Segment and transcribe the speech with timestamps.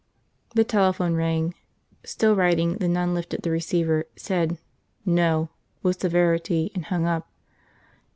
[0.55, 1.53] The telephone rang.
[2.03, 4.57] Still writing, the nun lifted the receiver, said
[5.05, 5.51] "No!"
[5.83, 7.29] with severity, and hung up.